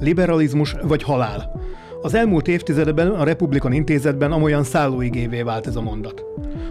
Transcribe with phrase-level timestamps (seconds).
[0.00, 1.60] Liberalizmus vagy halál.
[2.02, 6.24] Az elmúlt évtizedben a Republikan Intézetben amolyan szállóigévé vált ez a mondat.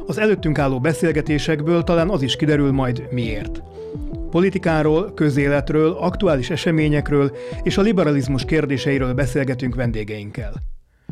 [0.06, 3.62] Az előttünk álló beszélgetésekből talán az is kiderül majd miért.
[4.30, 10.54] Politikáról, közéletről, aktuális eseményekről és a liberalizmus kérdéseiről beszélgetünk vendégeinkkel.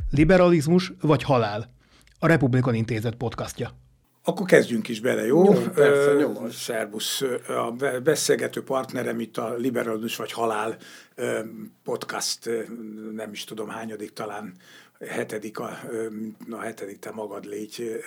[0.10, 1.70] Liberalizmus vagy halál?
[2.20, 3.83] A Republikan Intézet podcastja.
[4.26, 5.44] Akkor kezdjünk is bele, jó?
[5.44, 6.56] Nyom, persze, nyomos.
[6.56, 7.24] Szerbusz.
[7.48, 7.72] A
[8.04, 10.78] beszélgető partnerem itt a Liberalizmus vagy Halál
[11.84, 12.50] podcast,
[13.14, 14.54] nem is tudom hányadik, talán
[15.00, 15.80] hetedik, a,
[16.52, 18.04] a hetedik te magad légy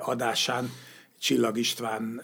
[0.00, 0.70] adásán.
[1.18, 2.22] Csillag István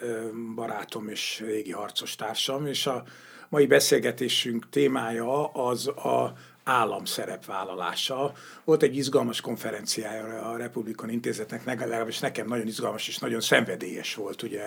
[0.54, 3.04] barátom és régi harcos társam, és a
[3.48, 6.32] mai beszélgetésünk témája az a
[6.64, 8.32] állam szerepvállalása.
[8.64, 14.42] Volt egy izgalmas konferenciája a Republikon Intézetnek, legalábbis nekem nagyon izgalmas és nagyon szenvedélyes volt,
[14.42, 14.62] ugye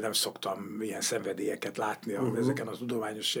[0.00, 2.38] nem szoktam ilyen szenvedélyeket látni uh-huh.
[2.38, 3.38] ezeken az tudományos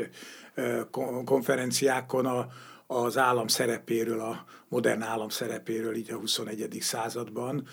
[1.24, 2.26] konferenciákon.
[2.26, 2.48] A,
[2.90, 6.76] az állam szerepéről, a modern állam szerepéről így a 21.
[6.80, 7.66] században,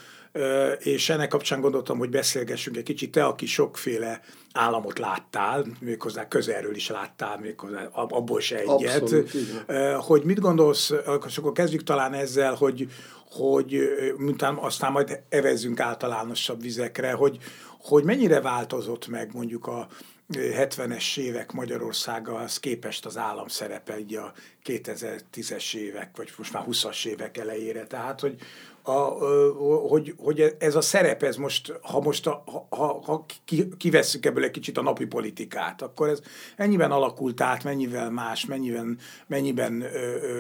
[0.80, 4.22] és ennek kapcsán gondoltam, hogy beszélgessünk egy kicsit, te, aki sokféle
[4.54, 9.32] államot láttál, méghozzá közelről is láttál, méghozzá abból se egyet, Abszolút,
[10.06, 12.88] hogy mit gondolsz, akkor kezdjük talán ezzel, hogy,
[13.32, 13.82] hogy
[14.18, 17.38] miután aztán majd evezzünk általánosabb vizekre, hogy,
[17.80, 19.88] hogy mennyire változott meg mondjuk a
[20.34, 24.34] 70-es évek Magyarországhoz képest az állam szerepe így a
[24.66, 27.88] 2010-es évek, vagy most már 20-as évek elejére.
[27.88, 28.40] Tehát, hogy,
[28.82, 28.92] a,
[29.88, 33.26] hogy, hogy ez a szerep, ez most, ha most a, ha, ha
[33.78, 36.20] kivesszük ebből egy kicsit a napi politikát, akkor ez
[36.56, 39.84] ennyiben alakult át, mennyivel más, mennyiben, mennyiben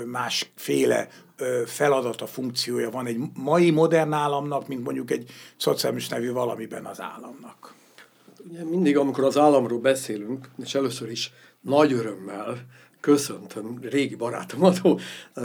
[0.05, 1.07] másféle
[1.65, 7.73] feladata, funkciója van egy mai modern államnak, mint mondjuk egy szociális nevű valamiben az államnak.
[8.49, 12.65] Ugye mindig, amikor az államról beszélünk, és először is nagy örömmel
[12.99, 14.81] köszöntöm régi barátomat,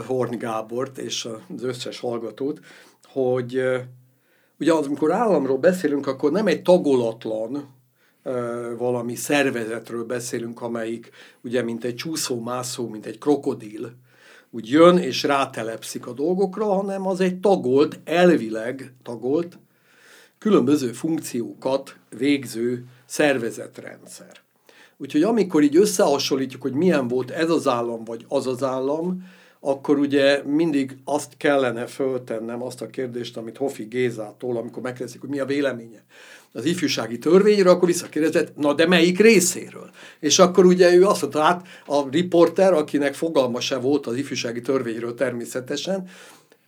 [0.07, 2.59] Horn Gábort és az összes hallgatót,
[3.03, 3.61] hogy
[4.59, 7.75] ugye az, amikor államról beszélünk, akkor nem egy tagolatlan
[8.77, 11.09] valami szervezetről beszélünk, amelyik
[11.43, 13.95] ugye mint egy csúszó-mászó, mint egy krokodil,
[14.49, 19.59] úgy jön és rátelepszik a dolgokra, hanem az egy tagolt, elvileg tagolt,
[20.41, 24.31] különböző funkciókat végző szervezetrendszer.
[24.97, 29.23] Úgyhogy amikor így összehasonlítjuk, hogy milyen volt ez az állam, vagy az az állam,
[29.59, 35.29] akkor ugye mindig azt kellene föltennem, azt a kérdést, amit Hofi Gézától, amikor megkérdezik, hogy
[35.29, 36.03] mi a véleménye
[36.53, 39.89] az ifjúsági törvényről, akkor visszakérdezett, na de melyik részéről?
[40.19, 44.61] És akkor ugye ő azt mondta, hát a riporter, akinek fogalma se volt az ifjúsági
[44.61, 46.09] törvényről természetesen,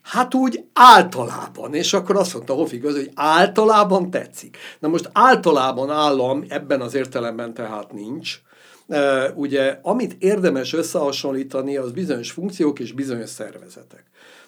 [0.03, 4.57] Hát úgy általában, és akkor azt mondta Hofi Göz, hogy általában tetszik.
[4.79, 8.41] Na most általában állam ebben az értelemben tehát nincs.
[9.35, 14.03] Ugye, amit érdemes összehasonlítani, az bizonyos funkciók és bizonyos szervezetek.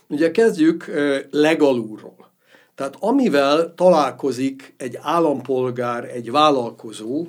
[0.07, 0.91] Ugye kezdjük
[1.31, 2.31] legalulról.
[2.75, 7.25] Tehát amivel találkozik egy állampolgár, egy vállalkozó,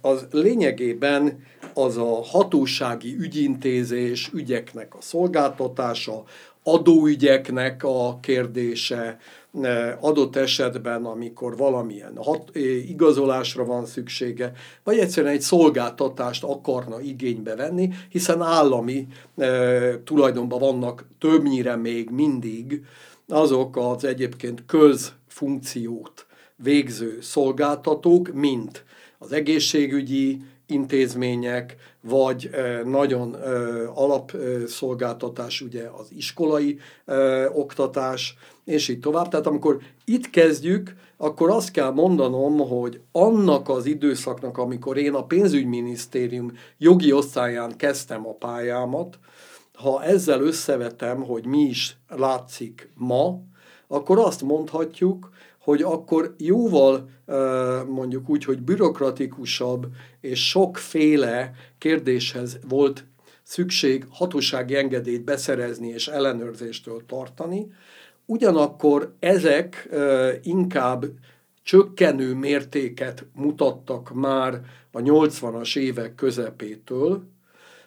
[0.00, 1.42] az lényegében
[1.74, 6.22] az a hatósági ügyintézés, ügyeknek a szolgáltatása,
[6.62, 9.18] adóügyeknek a kérdése,
[10.00, 12.56] adott esetben, amikor valamilyen hat,
[12.88, 14.52] igazolásra van szüksége,
[14.84, 19.06] vagy egyszerűen egy szolgáltatást akarna igénybe venni, hiszen állami
[19.36, 22.84] e, tulajdonban vannak többnyire még mindig
[23.28, 26.26] azok az egyébként közfunkciót
[26.56, 28.84] végző szolgáltatók, mint
[29.18, 32.50] az egészségügyi intézmények, vagy
[32.84, 33.36] nagyon
[33.94, 36.78] alapszolgáltatás, ugye az iskolai
[37.52, 39.28] oktatás, és így tovább.
[39.28, 45.24] Tehát amikor itt kezdjük, akkor azt kell mondanom, hogy annak az időszaknak, amikor én a
[45.24, 49.18] pénzügyminisztérium jogi osztályán kezdtem a pályámat,
[49.74, 53.40] ha ezzel összevetem, hogy mi is látszik ma,
[53.88, 55.30] akkor azt mondhatjuk,
[55.70, 57.08] hogy akkor jóval
[57.88, 59.86] mondjuk úgy, hogy bürokratikusabb
[60.20, 63.04] és sokféle kérdéshez volt
[63.42, 67.66] szükség hatósági engedélyt beszerezni és ellenőrzéstől tartani,
[68.26, 69.88] ugyanakkor ezek
[70.42, 71.04] inkább
[71.62, 74.60] csökkenő mértéket mutattak már
[74.92, 77.22] a 80-as évek közepétől,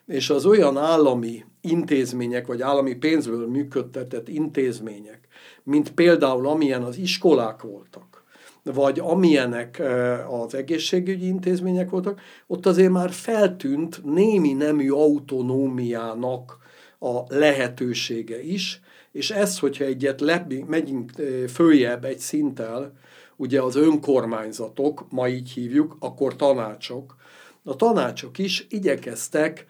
[0.06, 5.23] és az olyan állami intézmények, vagy állami pénzből működtetett intézmények,
[5.63, 8.24] mint például amilyen az iskolák voltak,
[8.63, 9.81] vagy amilyenek
[10.30, 16.57] az egészségügyi intézmények voltak, ott azért már feltűnt némi nemű autonómiának
[17.00, 18.81] a lehetősége is,
[19.12, 21.12] és ez, hogyha egyet le, megyünk
[21.48, 22.94] följebb egy szinttel,
[23.36, 27.15] ugye az önkormányzatok, ma így hívjuk, akkor tanácsok,
[27.63, 29.65] a tanácsok is igyekeztek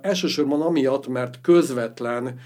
[0.00, 2.40] elsősorban amiatt, mert közvetlen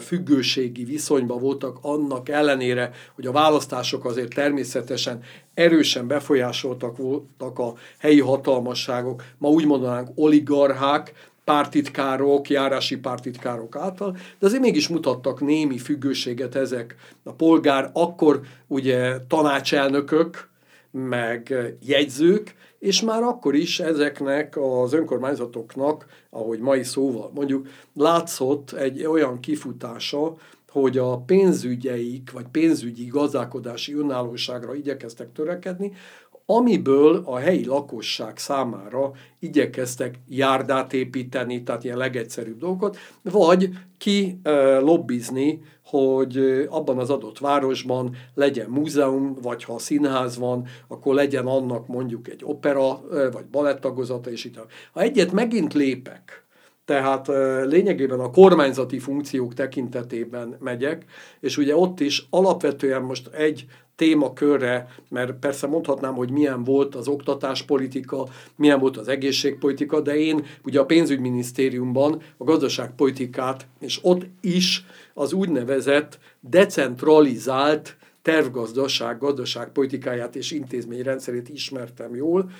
[0.00, 5.22] függőségi viszonyban voltak annak ellenére, hogy a választások azért természetesen
[5.54, 14.46] erősen befolyásoltak voltak a helyi hatalmasságok, ma úgy mondanánk oligarchák, pártitkárok, járási pártitkárok által, de
[14.46, 20.48] azért mégis mutattak némi függőséget ezek a polgár, akkor ugye tanácselnökök,
[20.90, 21.54] meg
[21.86, 29.40] jegyzők, és már akkor is ezeknek az önkormányzatoknak, ahogy mai szóval mondjuk, látszott egy olyan
[29.40, 30.34] kifutása,
[30.68, 35.92] hogy a pénzügyeik, vagy pénzügyi gazdálkodási önállóságra igyekeztek törekedni,
[36.46, 44.40] amiből a helyi lakosság számára igyekeztek járdát építeni, tehát ilyen legegyszerűbb dolgokat, vagy ki
[44.80, 51.86] lobbizni, hogy abban az adott városban legyen múzeum, vagy ha színház van, akkor legyen annak
[51.86, 53.00] mondjuk egy opera,
[53.32, 54.58] vagy balettagozata, és így.
[54.92, 56.44] Ha egyet megint lépek,
[56.90, 57.26] tehát
[57.66, 61.04] lényegében a kormányzati funkciók tekintetében megyek,
[61.40, 63.66] és ugye ott is alapvetően most egy
[63.96, 68.26] témakörre, mert persze mondhatnám, hogy milyen volt az oktatáspolitika,
[68.56, 74.84] milyen volt az egészségpolitika, de én ugye a pénzügyminisztériumban a gazdaságpolitikát, és ott is
[75.14, 82.50] az úgynevezett decentralizált tervgazdaság, gazdaságpolitikáját és intézményrendszerét ismertem jól,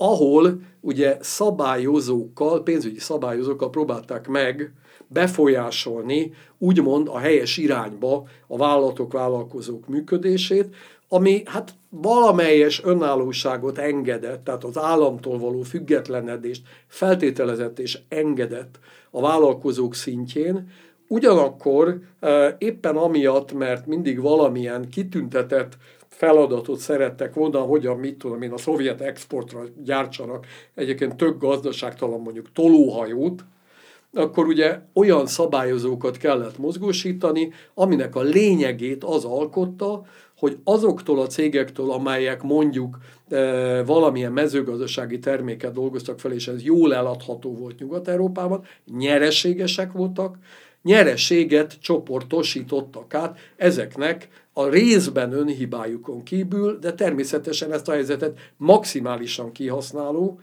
[0.00, 4.72] ahol ugye szabályozókkal, pénzügyi szabályozókkal próbálták meg
[5.06, 10.74] befolyásolni úgymond a helyes irányba a vállalatok, vállalkozók működését,
[11.08, 18.78] ami hát valamelyes önállóságot engedett, tehát az államtól való függetlenedést feltételezett és engedett
[19.10, 20.70] a vállalkozók szintjén,
[21.08, 22.00] ugyanakkor
[22.58, 25.76] éppen amiatt, mert mindig valamilyen kitüntetett
[26.18, 32.52] feladatot szerettek volna, hogyan, mit tudom én, a szovjet exportra gyártsanak egyébként tök gazdaságtalan mondjuk
[32.52, 33.44] tolóhajót,
[34.12, 40.02] akkor ugye olyan szabályozókat kellett mozgósítani, aminek a lényegét az alkotta,
[40.38, 42.98] hogy azoktól a cégektől, amelyek mondjuk
[43.28, 50.36] e, valamilyen mezőgazdasági terméket dolgoztak fel, és ez jól eladható volt Nyugat-Európában, nyereségesek voltak,
[50.82, 60.40] nyereséget csoportosítottak át ezeknek a részben önhibájukon kívül, de természetesen ezt a helyzetet maximálisan kihasználó,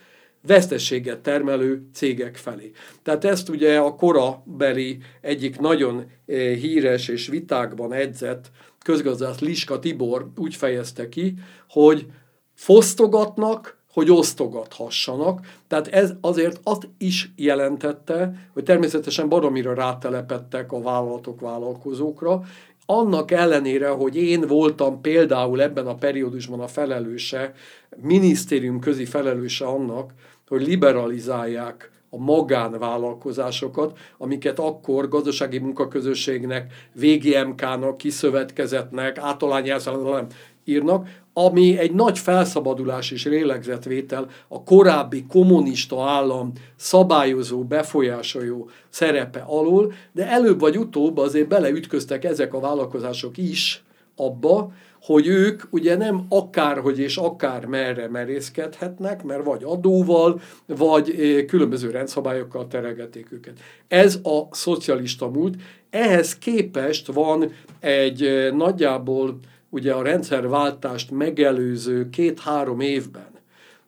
[0.48, 2.72] vesztességet termelő cégek felé.
[3.04, 8.52] Tehát ezt ugye a korabeli egyik nagyon eh, híres és vitákban edzett
[8.84, 11.34] közgazdász Liska Tibor úgy fejezte ki,
[11.70, 12.06] hogy
[12.54, 15.40] fosztogatnak, hogy osztogathassanak.
[15.68, 22.44] Tehát ez azért azt is jelentette, hogy természetesen baromira rátelepettek a vállalatok vállalkozókra,
[22.86, 27.54] annak ellenére, hogy én voltam például ebben a periódusban a felelőse,
[28.02, 30.14] minisztérium közi felelőse annak,
[30.48, 40.28] hogy liberalizálják a magánvállalkozásokat, amiket akkor gazdasági munkaközösségnek, VGMK-nak, kiszövetkezetnek, nem
[40.66, 49.94] írnak, ami egy nagy felszabadulás és lélegzetvétel a korábbi kommunista állam szabályozó, befolyásoló szerepe alól,
[50.12, 53.84] de előbb vagy utóbb azért beleütköztek ezek a vállalkozások is
[54.16, 54.72] abba,
[55.02, 61.90] hogy ők ugye nem akárhogy és akár merre merészkedhetnek, mert vagy adóval, vagy eh, különböző
[61.90, 63.60] rendszabályokkal teregetik őket.
[63.88, 65.56] Ez a szocialista múlt.
[65.90, 69.40] Ehhez képest van egy eh, nagyjából
[69.76, 73.28] ugye a rendszerváltást megelőző két-három évben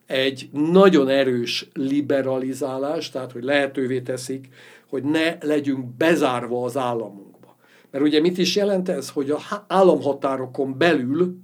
[0.06, 4.48] egy nagyon erős liberalizálás, tehát hogy lehetővé teszik,
[4.88, 7.56] hogy ne legyünk bezárva az államunkba.
[7.90, 11.38] Mert ugye mit is jelent ez, hogy a államhatárokon belül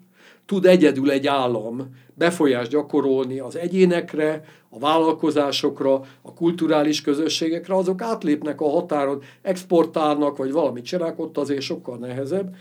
[0.46, 8.60] tud egyedül egy állam befolyást gyakorolni az egyénekre, a vállalkozásokra, a kulturális közösségekre, azok átlépnek
[8.60, 12.54] a határon, exportálnak, vagy valamit csinálnak, ott azért sokkal nehezebb.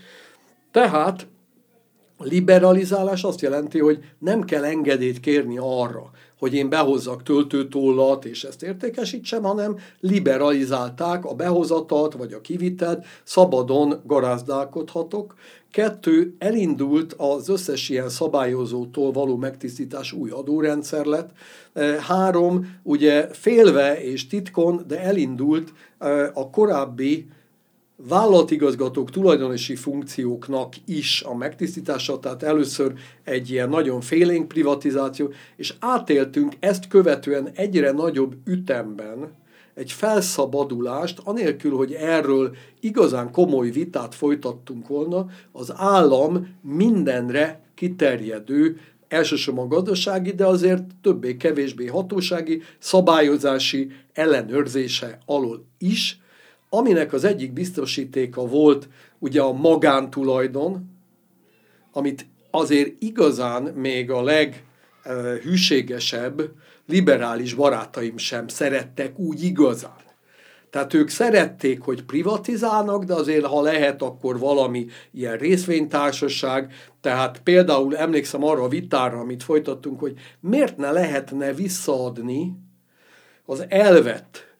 [0.70, 1.26] Tehát
[2.18, 8.62] liberalizálás azt jelenti, hogy nem kell engedélyt kérni arra, hogy én behozzak töltőtollat, és ezt
[8.62, 15.34] értékesítsem, hanem liberalizálták a behozatat, vagy a kivitelt, szabadon garázdálkodhatok.
[15.72, 21.30] Kettő, elindult az összes ilyen szabályozótól való megtisztítás új adórendszer lett.
[21.98, 25.72] Három, ugye félve és titkon, de elindult
[26.34, 27.28] a korábbi
[28.08, 32.92] vállalatigazgatók tulajdonosi funkcióknak is a megtisztítása, tehát először
[33.24, 39.32] egy ilyen nagyon félénk privatizáció, és átéltünk ezt követően egyre nagyobb ütemben
[39.74, 48.76] egy felszabadulást, anélkül, hogy erről igazán komoly vitát folytattunk volna, az állam mindenre kiterjedő
[49.08, 56.18] elsősorban gazdasági, de azért többé-kevésbé hatósági, szabályozási ellenőrzése alól is,
[56.76, 58.88] aminek az egyik biztosítéka volt
[59.18, 60.90] ugye a magántulajdon,
[61.92, 66.42] amit azért igazán még a leghűségesebb
[66.86, 70.02] liberális barátaim sem szerettek úgy igazán.
[70.70, 76.72] Tehát ők szerették, hogy privatizálnak, de azért, ha lehet, akkor valami ilyen részvénytársaság.
[77.00, 82.52] Tehát például emlékszem arra a vitára, amit folytattunk, hogy miért ne lehetne visszaadni
[83.44, 84.53] az elvet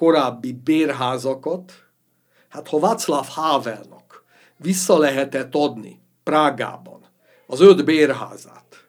[0.00, 1.72] korábbi bérházakat,
[2.48, 4.24] hát ha Václav Havelnak
[4.56, 7.00] vissza lehetett adni Prágában
[7.46, 8.86] az öt bérházát,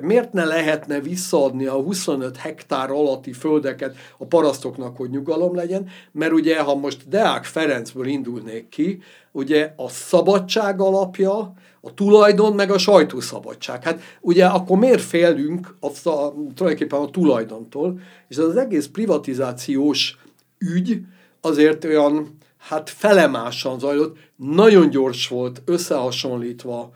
[0.00, 6.32] miért ne lehetne visszaadni a 25 hektár alatti földeket a parasztoknak, hogy nyugalom legyen, mert
[6.32, 9.02] ugye, ha most Deák Ferencből indulnék ki,
[9.32, 11.52] ugye a szabadság alapja,
[11.86, 13.82] a tulajdon, meg a sajtószabadság.
[13.82, 20.18] Hát ugye akkor miért félünk azt a, tulajdonképpen a tulajdontól, és az egész privatizációs
[20.58, 21.00] ügy
[21.40, 26.90] azért olyan hát felemásan zajlott, nagyon gyors volt összehasonlítva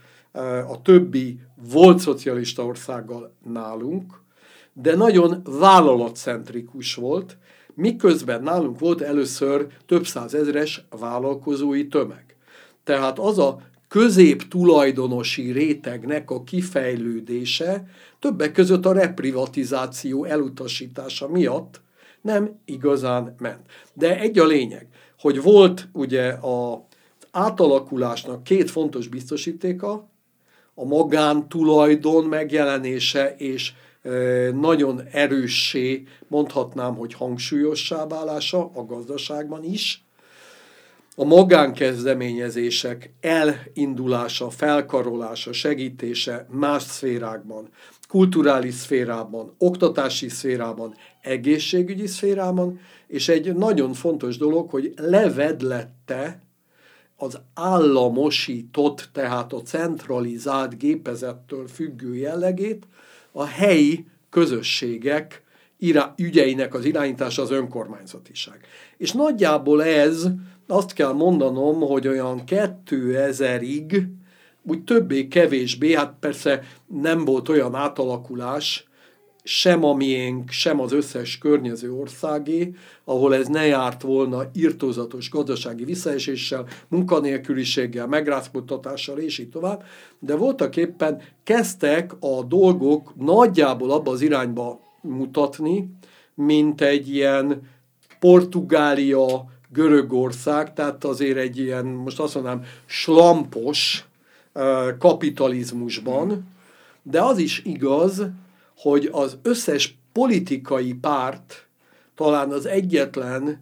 [0.68, 1.40] a többi
[1.72, 4.20] volt szocialista országgal nálunk,
[4.72, 7.36] de nagyon vállalatcentrikus volt,
[7.74, 12.36] miközben nálunk volt először több százezres vállalkozói tömeg.
[12.84, 21.80] Tehát az a közép tulajdonosi rétegnek a kifejlődése többek között a reprivatizáció elutasítása miatt
[22.20, 23.60] nem igazán ment.
[23.92, 24.86] De egy a lényeg,
[25.18, 26.86] hogy volt ugye a
[27.30, 30.08] átalakulásnak két fontos biztosítéka,
[30.74, 33.72] a magántulajdon megjelenése és
[34.52, 40.04] nagyon erőssé, mondhatnám, hogy hangsúlyossá válása a gazdaságban is,
[41.20, 47.68] a magánkezdeményezések elindulása, felkarolása, segítése más szférákban,
[48.08, 56.42] kulturális szférában, oktatási szférában, egészségügyi szférában, és egy nagyon fontos dolog, hogy levedlette
[57.16, 62.86] az államosított, tehát a centralizált gépezettől függő jellegét
[63.32, 65.42] a helyi közösségek
[65.80, 68.60] irá, ügyeinek az irányítása az önkormányzatiság.
[68.96, 70.26] És nagyjából ez,
[70.70, 74.04] azt kell mondanom, hogy olyan 2000-ig,
[74.62, 78.88] úgy többé-kevésbé, hát persze nem volt olyan átalakulás,
[79.42, 82.74] sem a miénk, sem az összes környező országé,
[83.04, 89.82] ahol ez ne járt volna irtózatos gazdasági visszaeséssel, munkanélküliséggel, megrázkódtatással és így tovább,
[90.18, 95.90] de voltak éppen kezdtek a dolgok nagyjából abba az irányba mutatni,
[96.34, 97.62] mint egy ilyen
[98.20, 104.04] Portugália, Görögország, tehát azért egy ilyen, most azt mondanám, slampos
[104.98, 106.48] kapitalizmusban,
[107.02, 108.22] de az is igaz,
[108.76, 111.66] hogy az összes politikai párt,
[112.14, 113.60] talán az egyetlen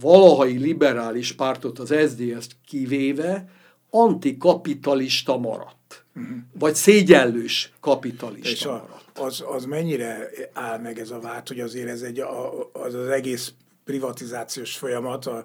[0.00, 3.48] valahai liberális pártot, az SZDSZ-t kivéve,
[3.90, 6.04] antikapitalista maradt.
[6.16, 6.36] Uh-huh.
[6.58, 9.18] Vagy szégyellős kapitalista És a, maradt.
[9.18, 12.20] Az, az mennyire áll meg ez a vált, hogy azért ez egy,
[12.72, 13.52] az, az egész
[13.90, 15.44] privatizációs folyamat, a,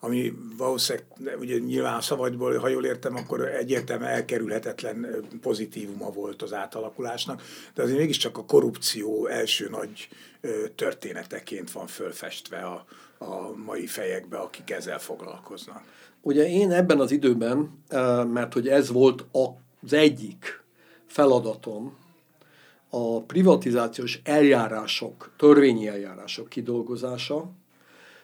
[0.00, 1.06] ami valószínűleg,
[1.38, 7.42] ugye nyilván a szavadból, ha jól értem, akkor egyértelműen elkerülhetetlen pozitívuma volt az átalakulásnak,
[7.74, 10.08] de azért mégiscsak a korrupció első nagy
[10.74, 12.84] történeteként van fölfestve a,
[13.18, 15.82] a mai fejekbe, akik ezzel foglalkoznak.
[16.20, 17.82] Ugye én ebben az időben,
[18.32, 19.24] mert hogy ez volt
[19.82, 20.62] az egyik
[21.06, 21.96] feladatom,
[22.94, 27.50] a privatizációs eljárások, törvényi eljárások kidolgozása,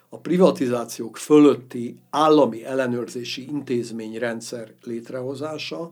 [0.09, 5.91] a privatizációk fölötti állami ellenőrzési intézményrendszer létrehozása,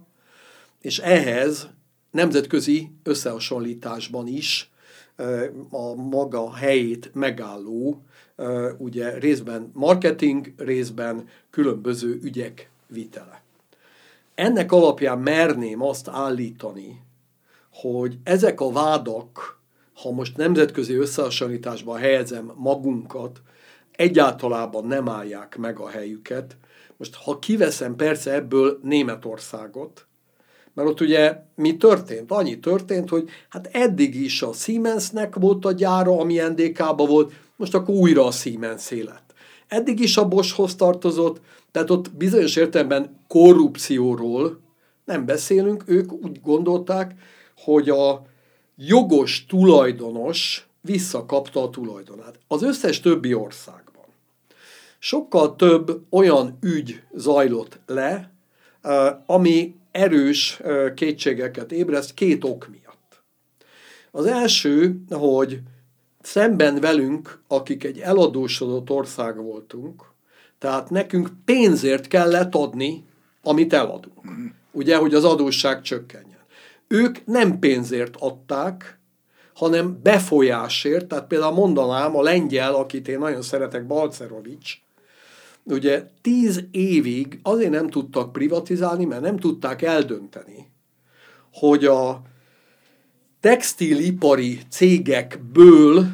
[0.80, 1.68] és ehhez
[2.10, 4.70] nemzetközi összehasonlításban is
[5.70, 8.02] a maga helyét megálló,
[8.78, 13.42] ugye részben marketing, részben különböző ügyek vitele.
[14.34, 17.00] Ennek alapján merném azt állítani,
[17.72, 19.60] hogy ezek a vádak,
[19.94, 23.40] ha most nemzetközi összehasonlításban helyezem magunkat,
[23.96, 26.56] egyáltalában nem állják meg a helyüket.
[26.96, 30.06] Most ha kiveszem persze ebből Németországot,
[30.74, 32.30] mert ott ugye mi történt?
[32.30, 37.74] Annyi történt, hogy hát eddig is a Siemensnek volt a gyára, ami NDK-ba volt, most
[37.74, 39.34] akkor újra a Siemens lett.
[39.68, 44.60] Eddig is a Boschhoz tartozott, tehát ott bizonyos értelemben korrupcióról
[45.04, 47.14] nem beszélünk, ők úgy gondolták,
[47.56, 48.22] hogy a
[48.76, 52.38] jogos tulajdonos visszakapta a tulajdonát.
[52.48, 53.84] Az összes többi ország
[54.98, 58.32] sokkal több olyan ügy zajlott le,
[59.26, 60.60] ami erős
[60.94, 63.22] kétségeket ébreszt két ok miatt.
[64.10, 65.60] Az első, hogy
[66.22, 70.04] szemben velünk, akik egy eladósodott ország voltunk,
[70.58, 73.04] tehát nekünk pénzért kellett adni,
[73.42, 74.20] amit eladunk.
[74.72, 76.44] Ugye, hogy az adósság csökkenjen.
[76.88, 78.95] Ők nem pénzért adták,
[79.56, 84.80] hanem befolyásért, tehát például mondanám a lengyel, akit én nagyon szeretek, Balcerovics,
[85.64, 90.70] ugye tíz évig azért nem tudtak privatizálni, mert nem tudták eldönteni,
[91.52, 92.22] hogy a
[93.40, 96.06] textilipari cégekből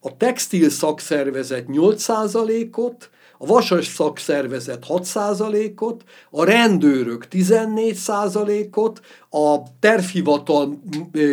[0.00, 9.00] a textil szakszervezet 8%-ot, a vasas szakszervezet 6%-ot, a rendőrök 14%-ot,
[9.30, 10.80] a tervhivatal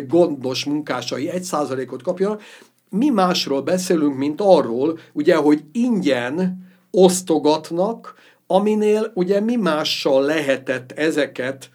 [0.07, 2.41] gondos munkásai 1%-ot kapjanak.
[2.89, 8.13] Mi másról beszélünk, mint arról, ugye, hogy ingyen osztogatnak,
[8.48, 11.69] aminél ugye mi mással lehetett ezeket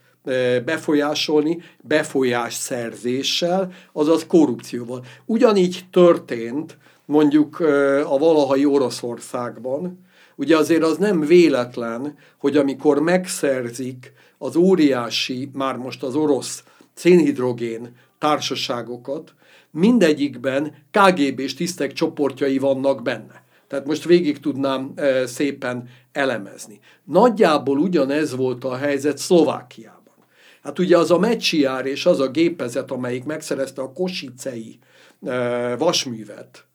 [0.64, 5.04] befolyásolni, befolyás szerzéssel, azaz korrupcióval.
[5.24, 7.60] Ugyanígy történt mondjuk
[8.04, 10.06] a valahai Oroszországban,
[10.38, 16.64] ugye azért az nem véletlen, hogy amikor megszerzik az óriási, már most az orosz
[16.94, 19.34] szénhidrogén társaságokat,
[19.70, 23.42] mindegyikben KGB-s tisztek csoportjai vannak benne.
[23.68, 26.80] Tehát most végig tudnám e, szépen elemezni.
[27.04, 30.14] Nagyjából ugyanez volt a helyzet Szlovákiában.
[30.62, 34.78] Hát ugye az a Mecsiár és az a gépezet, amelyik megszerezte a Kosicei
[35.24, 36.67] e, vasművet,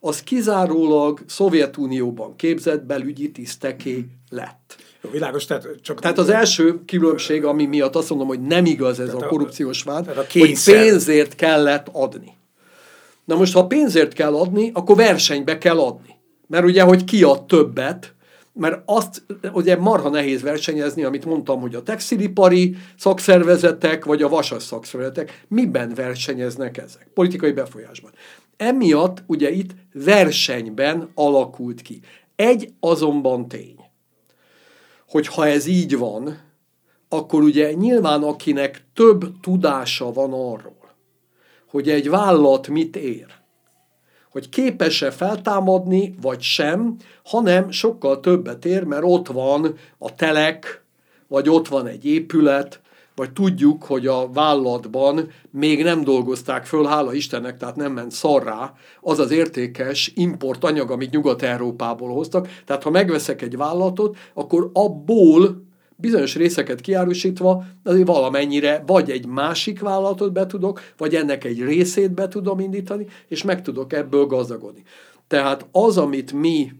[0.00, 4.76] az kizárólag Szovjetunióban képzett belügyi tiszteké lett.
[5.02, 6.00] Jó, világos, tehát csak...
[6.00, 10.08] Tehát az első különbség, ami miatt azt mondom, hogy nem igaz ez a korrupciós vád,
[10.08, 12.36] a hogy pénzért kellett adni.
[13.24, 16.16] Na most, ha pénzért kell adni, akkor versenybe kell adni.
[16.46, 18.14] Mert ugye, hogy ki ad többet,
[18.52, 24.62] mert azt ugye marha nehéz versenyezni, amit mondtam, hogy a textilipari szakszervezetek, vagy a vasas
[24.62, 27.08] szakszervezetek, miben versenyeznek ezek?
[27.14, 28.10] Politikai befolyásban.
[28.58, 32.00] Emiatt ugye itt versenyben alakult ki.
[32.36, 33.76] Egy azonban tény,
[35.08, 36.40] hogy ha ez így van,
[37.08, 40.94] akkor ugye nyilván akinek több tudása van arról,
[41.70, 43.26] hogy egy vállalat mit ér,
[44.30, 50.84] hogy képes-e feltámadni, vagy sem, hanem sokkal többet ér, mert ott van a telek,
[51.26, 52.80] vagy ott van egy épület,
[53.18, 58.72] vagy tudjuk, hogy a vállalatban még nem dolgozták föl, hála Istennek, tehát nem ment szarrá,
[59.00, 62.48] az az értékes import anyag, amit Nyugat-Európából hoztak.
[62.64, 69.80] Tehát ha megveszek egy vállalatot, akkor abból bizonyos részeket kiárusítva, azért valamennyire vagy egy másik
[69.80, 74.82] vállalatot be tudok, vagy ennek egy részét be tudom indítani, és meg tudok ebből gazdagodni.
[75.26, 76.72] Tehát az, amit mi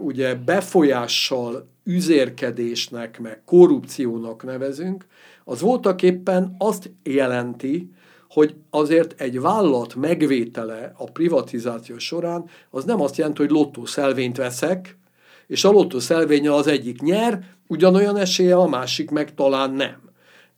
[0.00, 5.06] ugye befolyással, üzérkedésnek, meg korrupciónak nevezünk,
[5.44, 7.90] az voltak éppen azt jelenti,
[8.28, 14.98] hogy azért egy vállalat megvétele a privatizáció során az nem azt jelenti, hogy lottószelvényt veszek,
[15.46, 20.00] és a lottószelvénye az egyik nyer, ugyanolyan esélye, a másik meg talán nem.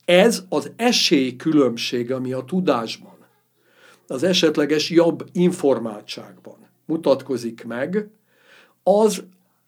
[0.05, 3.17] Ez az esély különbség, ami a tudásban,
[4.07, 8.09] az esetleges jobb informáltságban mutatkozik meg,
[8.97, 9.23] az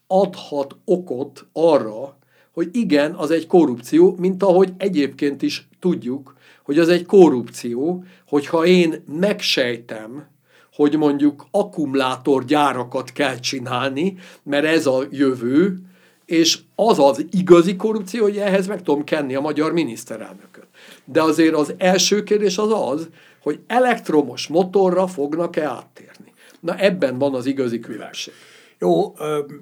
[0.06, 2.18] adhat okot arra,
[2.52, 8.66] hogy igen, az egy korrupció, mint ahogy egyébként is tudjuk, hogy az egy korrupció, hogyha
[8.66, 10.26] én megsejtem,
[10.72, 15.80] hogy mondjuk akkumulátorgyárakat kell csinálni, mert ez a jövő,
[16.24, 20.66] és az az igazi korrupció, hogy ehhez meg tudom kenni a magyar miniszterelnököt.
[21.04, 23.08] De azért az első kérdés az az,
[23.42, 26.32] hogy elektromos motorra fognak-e áttérni.
[26.60, 28.34] Na ebben van az igazi különbség.
[28.80, 29.14] Jó,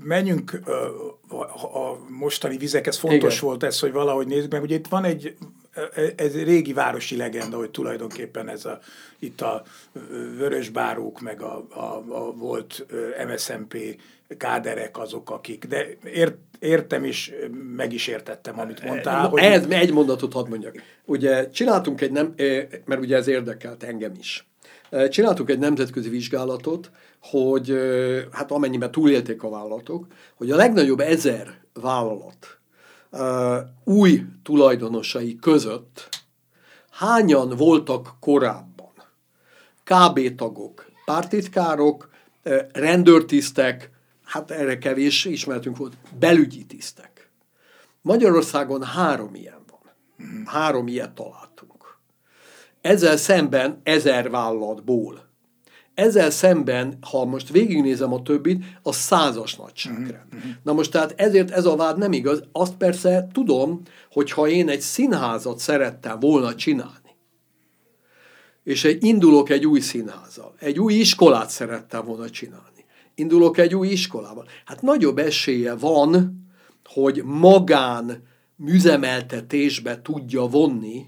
[0.04, 0.60] menjünk
[1.72, 3.46] a mostani vizekhez fontos Igen.
[3.48, 4.62] volt ez, hogy valahogy nézzük meg.
[4.62, 5.36] Ugye itt van egy,
[6.16, 8.78] ez egy régi városi legenda, hogy tulajdonképpen ez a,
[9.18, 9.62] itt a
[10.36, 12.86] vörösbárók, meg a, a, a volt
[13.28, 13.76] MSZMP
[14.36, 17.32] káderek azok, akik, de ért, értem is,
[17.76, 19.28] meg is értettem, amit mondtál.
[19.28, 19.40] hogy...
[19.40, 20.82] Ez egy mondatot hadd mondjak.
[21.04, 22.34] Ugye csináltunk egy nem,
[22.84, 24.46] mert ugye ez érdekelt engem is.
[25.08, 27.78] Csináltuk egy nemzetközi vizsgálatot, hogy
[28.32, 32.58] hát amennyiben túlélték a vállalatok, hogy a legnagyobb ezer vállalat
[33.84, 36.08] új tulajdonosai között
[36.90, 38.92] hányan voltak korábban
[39.84, 42.10] KB tagok, pártitkárok,
[42.72, 43.90] rendőrtisztek,
[44.24, 47.30] hát erre kevés ismertünk volt, belügyi tisztek.
[48.02, 49.92] Magyarországon három ilyen van.
[50.44, 51.98] Három ilyet találtunk.
[52.80, 55.27] Ezzel szemben ezer vállalatból
[55.98, 60.34] ezzel szemben, ha most végignézem a többit, a százas nagyságrend.
[60.36, 60.50] Mm-hmm.
[60.62, 62.42] Na most tehát ezért ez a vád nem igaz.
[62.52, 67.16] Azt persze tudom, hogy ha én egy színházat szerettem volna csinálni,
[68.64, 72.84] és egy, indulok egy új színházzal, egy új iskolát szerettem volna csinálni,
[73.14, 76.42] indulok egy új iskolával, hát nagyobb esélye van,
[76.84, 78.22] hogy magán
[78.56, 81.06] műzemeltetésbe tudja vonni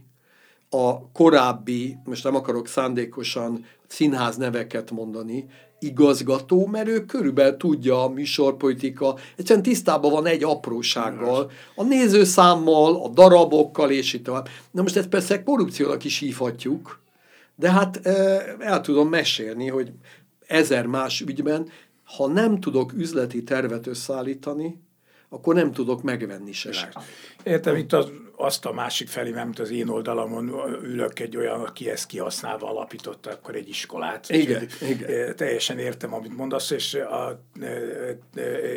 [0.70, 5.46] a korábbi, most nem akarok szándékosan színház neveket mondani,
[5.78, 13.08] igazgató, mert ő körülbelül tudja a műsorpolitika, egyszerűen tisztában van egy aprósággal, a nézőszámmal, a
[13.08, 14.48] darabokkal, és így tovább.
[14.70, 17.00] Na most ezt persze korrupciónak is hívhatjuk,
[17.56, 18.06] de hát
[18.58, 19.92] el tudom mesélni, hogy
[20.46, 21.68] ezer más ügyben,
[22.04, 24.80] ha nem tudok üzleti tervet összeállítani,
[25.30, 26.92] akkor nem tudok megvenni se.
[27.42, 30.48] Értem, itt az, azt a másik felé, mert az én oldalamon
[30.82, 34.28] ülök egy olyan, aki ezt kihasználva alapította akkor egy iskolát.
[34.28, 35.36] Igen, és, igen.
[35.36, 37.40] Teljesen értem, amit mondasz, és, a,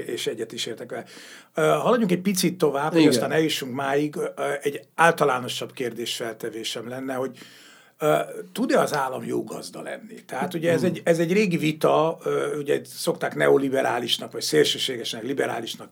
[0.06, 1.10] és egyet is értek.
[1.54, 3.04] Haladjunk egy picit tovább, igen.
[3.04, 4.16] hogy aztán eljussunk máig.
[4.62, 7.38] Egy általánosabb kérdés feltevésem lenne, hogy
[8.52, 10.24] tud-e az állam jó gazda lenni?
[10.26, 12.18] Tehát ugye ez egy, ez egy régi vita,
[12.58, 15.90] ugye szokták neoliberálisnak, vagy szélsőségesnek, liberálisnak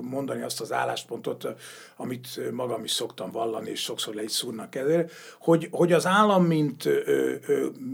[0.00, 1.48] mondani azt az álláspontot,
[1.96, 5.08] amit magam is szoktam vallani, és sokszor le is szúrnak ezzel,
[5.40, 6.88] hogy, hogy az állam, mint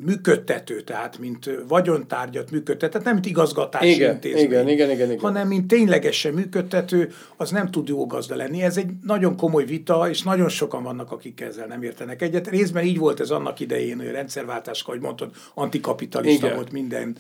[0.05, 5.21] működtető, tehát mint vagyontárgyat működtető, nem mint igazgatási igen, intézmény, igen, igen, igen, igen.
[5.21, 8.63] hanem mint ténylegesen működtető, az nem tud jó gazda lenni.
[8.63, 12.49] Ez egy nagyon komoly vita, és nagyon sokan vannak, akik ezzel nem értenek egyet.
[12.49, 16.57] Részben így volt ez annak idején, hogy rendszerváltáskor, hogy mondtad, antikapitalista Igen.
[16.57, 17.17] volt minden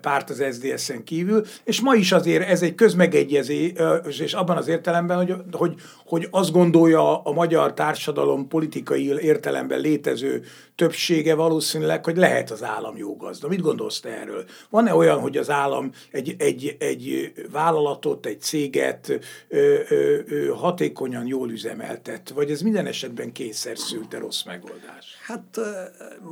[0.00, 3.72] párt az SZDSZ-en kívül, és ma is azért ez egy közmegegyezés,
[4.20, 5.74] és abban az értelemben, hogy, hogy,
[6.06, 10.42] hogy azt gondolja a magyar társadalom politikai értelemben létező
[10.82, 13.48] többsége valószínűleg, hogy lehet az állam jó gazda.
[13.48, 14.44] Mit gondolsz te erről?
[14.70, 19.08] Van-e olyan, hogy az állam egy, egy, egy vállalatot, egy céget
[19.48, 25.16] ö, ö, ö, hatékonyan jól üzemeltet, vagy ez minden esetben kényszer szülte rossz megoldás?
[25.26, 25.60] Hát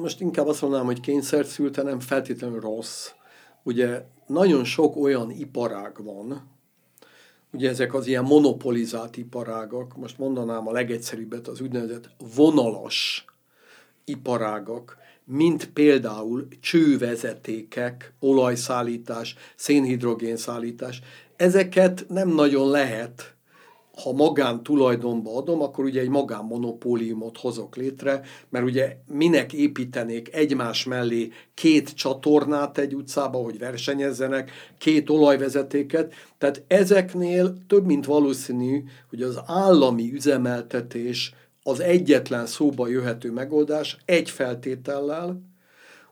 [0.01, 3.11] most inkább azt mondanám, hogy kényszer szülte, nem feltétlenül rossz.
[3.63, 6.51] Ugye nagyon sok olyan iparág van,
[7.53, 13.25] ugye ezek az ilyen monopolizált iparágak, most mondanám a legegyszerűbbet, az úgynevezett vonalas
[14.11, 21.01] iparágak, mint például csővezetékek, olajszállítás, szénhidrogénszállítás,
[21.37, 23.35] ezeket nem nagyon lehet
[24.03, 30.85] ha magán tulajdonba adom, akkor ugye egy magánmonopóliumot hozok létre, mert ugye minek építenék egymás
[30.85, 36.15] mellé két csatornát egy utcába, hogy versenyezzenek, két olajvezetéket.
[36.39, 44.31] Tehát ezeknél több mint valószínű, hogy az állami üzemeltetés az egyetlen szóba jöhető megoldás egy
[44.31, 45.43] feltétellel,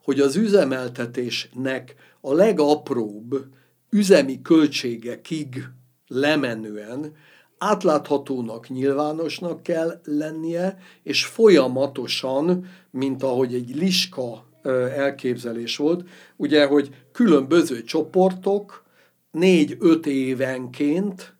[0.03, 3.45] hogy az üzemeltetésnek a legapróbb
[3.89, 5.63] üzemi költségekig
[6.07, 7.15] lemenően
[7.57, 14.47] átláthatónak, nyilvánosnak kell lennie, és folyamatosan, mint ahogy egy liska
[14.95, 18.83] elképzelés volt, ugye, hogy különböző csoportok
[19.31, 21.33] négy-öt évenként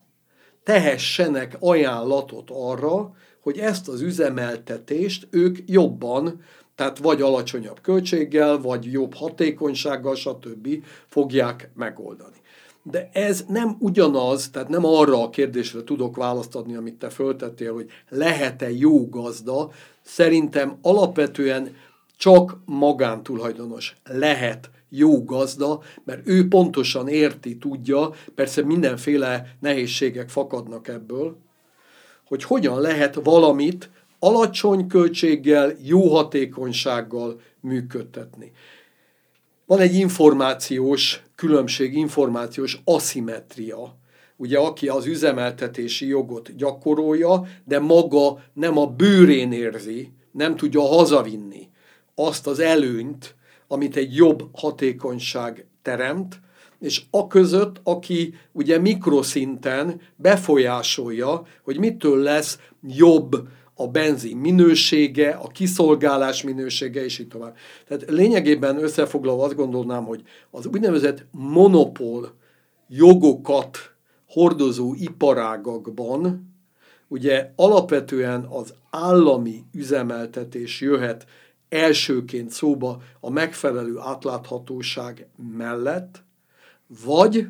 [0.64, 6.40] tehessenek ajánlatot arra, hogy ezt az üzemeltetést ők jobban,
[6.74, 10.68] tehát vagy alacsonyabb költséggel, vagy jobb hatékonysággal, stb.
[11.06, 12.36] fogják megoldani.
[12.82, 17.72] De ez nem ugyanaz, tehát nem arra a kérdésre tudok választ adni, amit te föltettél,
[17.72, 19.70] hogy lehet-e jó gazda.
[20.02, 21.76] Szerintem alapvetően
[22.16, 31.36] csak magántulajdonos lehet jó gazda, mert ő pontosan érti, tudja, persze mindenféle nehézségek fakadnak ebből,
[32.26, 38.52] hogy hogyan lehet valamit alacsony költséggel, jó hatékonysággal működtetni.
[39.66, 43.98] Van egy információs különbség, információs aszimetria.
[44.36, 51.68] Ugye aki az üzemeltetési jogot gyakorolja, de maga nem a bőrén érzi, nem tudja hazavinni
[52.14, 53.34] azt az előnyt,
[53.72, 56.40] amit egy jobb hatékonyság teremt,
[56.80, 65.48] és a között, aki ugye mikroszinten befolyásolja, hogy mitől lesz jobb a benzin minősége, a
[65.48, 67.56] kiszolgálás minősége, és így tovább.
[67.86, 72.34] Tehát lényegében összefoglalva azt gondolnám, hogy az úgynevezett monopól
[72.88, 73.78] jogokat
[74.28, 76.48] hordozó iparágakban
[77.08, 81.26] ugye alapvetően az állami üzemeltetés jöhet
[81.70, 86.22] elsőként szóba a megfelelő átláthatóság mellett,
[87.04, 87.46] vagy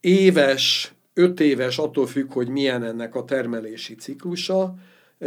[0.00, 4.74] éves, öt éves, attól függ, hogy milyen ennek a termelési ciklusa,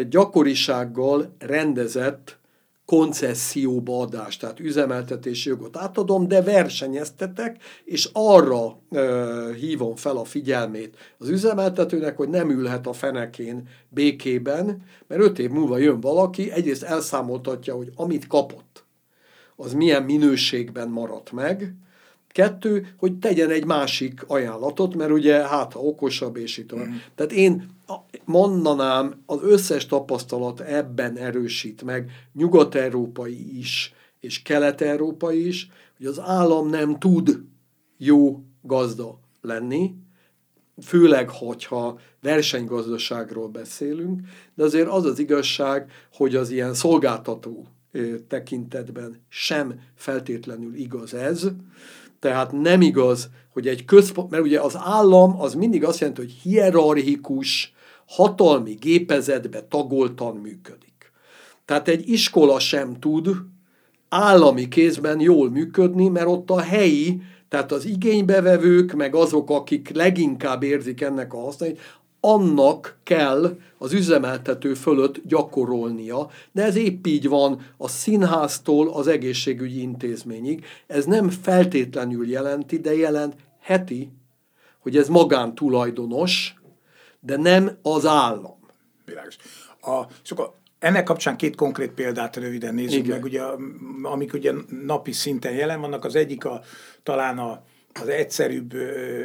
[0.10, 2.38] gyakorisággal rendezett
[2.94, 10.98] koncesszióba adás, tehát üzemeltetési jogot átadom, de versenyeztetek, és arra ö, hívom fel a figyelmét
[11.18, 16.84] az üzemeltetőnek, hogy nem ülhet a fenekén békében, mert öt év múlva jön valaki, egyrészt
[16.84, 18.86] elszámoltatja, hogy amit kapott,
[19.56, 21.76] az milyen minőségben maradt meg,
[22.28, 26.88] Kettő, hogy tegyen egy másik ajánlatot, mert ugye hát ha okosabb, és így tovább.
[26.88, 26.96] Mm.
[27.16, 27.70] Tehát én
[28.26, 36.70] mondanám, az összes tapasztalat ebben erősít meg, nyugat-európai is, és kelet-európai is, hogy az állam
[36.70, 37.42] nem tud
[37.98, 39.96] jó gazda lenni,
[40.82, 44.20] főleg, hogyha versenygazdaságról beszélünk,
[44.56, 47.68] de azért az az igazság, hogy az ilyen szolgáltató
[48.28, 51.48] tekintetben sem feltétlenül igaz ez,
[52.20, 56.32] tehát nem igaz, hogy egy központ, mert ugye az állam az mindig azt jelenti, hogy
[56.32, 57.74] hierarchikus,
[58.06, 61.12] hatalmi gépezetbe tagoltan működik.
[61.66, 63.30] Tehát egy iskola sem tud
[64.10, 70.64] állami kézben jól működni, mert ott a helyi, tehát az igénybevevők, meg azok, akik leginkább
[70.64, 71.78] érzik ennek a használat,
[72.26, 79.82] annak kell az üzemeltető fölött gyakorolnia, de ez épp így van a színháztól az egészségügyi
[79.82, 80.66] intézményig.
[80.88, 84.12] Ez nem feltétlenül jelenti, de jelentheti,
[84.80, 86.56] hogy ez magántulajdonos,
[87.20, 88.58] de nem az állam.
[89.06, 89.38] Világos.
[89.82, 93.10] A, és akkor ennek kapcsán két konkrét példát röviden nézzük Igen.
[93.10, 93.42] meg, ugye,
[94.04, 94.54] amik ugye
[94.86, 96.06] napi szinten jelen vannak.
[96.06, 96.62] Az egyik a,
[97.04, 97.64] talán a
[98.02, 98.74] az egyszerűbb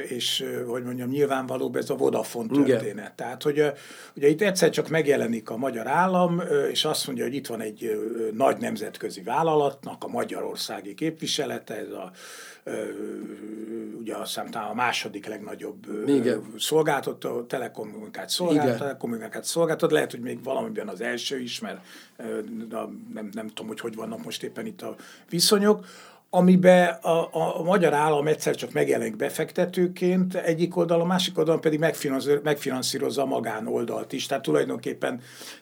[0.09, 2.83] és, hogy mondjam, nyilvánvalóbb ez a Vodafone történet.
[2.83, 3.13] Igen.
[3.15, 3.73] Tehát, hogy
[4.17, 7.91] ugye itt egyszer csak megjelenik a magyar állam, és azt mondja, hogy itt van egy
[8.33, 12.11] nagy nemzetközi vállalatnak a magyarországi képviselete, ez a
[13.99, 16.43] ugye azt hiszem talán a második legnagyobb Igen.
[16.59, 21.81] szolgáltató, telekommunikáció szolgáltató, telekommunikáció szolgáltató, lehet, hogy még valamiben az első is, mert
[23.15, 24.97] nem, nem tudom, hogy hogy vannak most éppen itt a
[25.29, 25.87] viszonyok,
[26.31, 31.61] amiben a, a, a magyar állam egyszer csak megjelenik befektetőként egyik oldalon, a másik oldalon
[31.61, 31.85] pedig
[32.43, 34.27] megfinanszírozza a magánoldalt is.
[34.27, 35.21] Tehát tulajdonképpen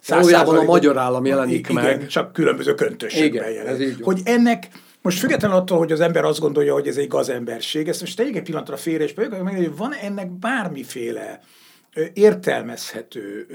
[0.08, 2.06] Valójában a magyar állam jelenik igen, meg.
[2.06, 4.04] csak különböző köntösségben jelenik.
[4.04, 4.68] Hogy ennek
[5.02, 8.36] most függetlenül attól, hogy az ember azt gondolja, hogy ez egy gazemberség, ezt most tegyük
[8.36, 11.40] egy pillanatra félre, és hogy van ennek bármiféle
[12.12, 13.46] értelmezhető,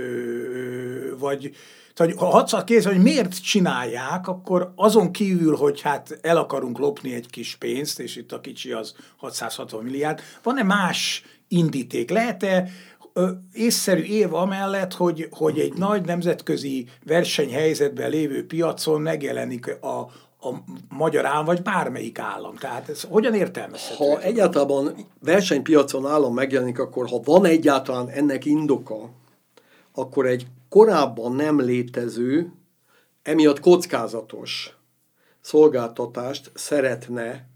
[1.19, 1.51] vagy
[1.93, 7.13] tehát, ha hatszat kéz, hogy miért csinálják, akkor azon kívül, hogy hát el akarunk lopni
[7.13, 12.09] egy kis pénzt, és itt a kicsi az 660 milliárd, van-e más indíték?
[12.09, 12.69] Lehet-e
[13.53, 19.99] észszerű év amellett, hogy, hogy egy nagy nemzetközi versenyhelyzetben lévő piacon megjelenik a,
[20.47, 20.53] a
[20.89, 22.55] magyar állam, vagy bármelyik állam.
[22.55, 24.05] Tehát ez hogyan értelmezhető?
[24.05, 29.09] Ha egyáltalán versenypiacon állam megjelenik, akkor ha van egyáltalán ennek indoka,
[29.93, 32.51] akkor egy korábban nem létező,
[33.23, 34.77] emiatt kockázatos
[35.41, 37.47] szolgáltatást szeretne,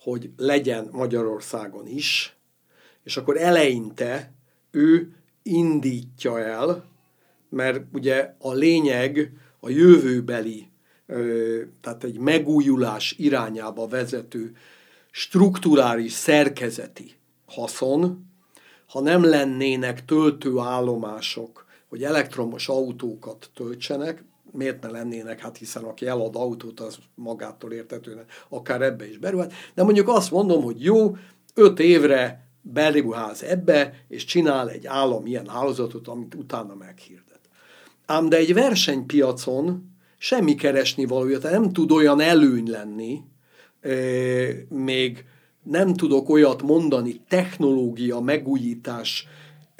[0.00, 2.36] hogy legyen Magyarországon is,
[3.04, 4.32] és akkor eleinte
[4.70, 6.84] ő indítja el,
[7.48, 10.70] mert ugye a lényeg a jövőbeli,
[11.80, 14.56] tehát egy megújulás irányába vezető
[15.10, 17.14] strukturális szerkezeti
[17.46, 18.26] haszon,
[18.86, 26.36] ha nem lennének töltőállomások hogy elektromos autókat töltsenek, miért ne lennének, hát hiszen aki elad
[26.36, 29.52] autót, az magától értetően akár ebbe is berúhat.
[29.74, 31.16] De mondjuk azt mondom, hogy jó,
[31.54, 37.40] öt évre beruház ebbe, és csinál egy állam ilyen hálózatot, amit utána meghirdet.
[38.06, 43.22] Ám de egy versenypiacon semmi keresni valója, tehát nem tud olyan előny lenni,
[44.68, 45.24] még
[45.62, 49.26] nem tudok olyat mondani, technológia, megújítás,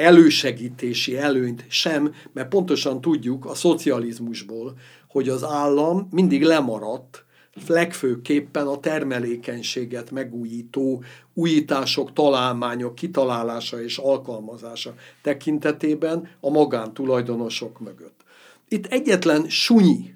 [0.03, 4.75] elősegítési előnyt sem, mert pontosan tudjuk a szocializmusból,
[5.09, 7.25] hogy az állam mindig lemaradt,
[7.67, 18.21] legfőképpen a termelékenységet megújító újítások, találmányok kitalálása és alkalmazása tekintetében a magántulajdonosok mögött.
[18.69, 20.15] Itt egyetlen sunyi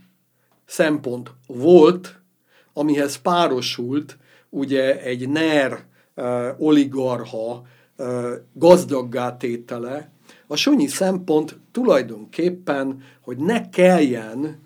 [0.66, 2.20] szempont volt,
[2.72, 4.18] amihez párosult
[4.50, 5.84] ugye egy NER
[6.58, 7.66] oligarha
[8.52, 10.10] gazdaggá tétele,
[10.46, 14.64] a sonyi szempont tulajdonképpen, hogy ne kelljen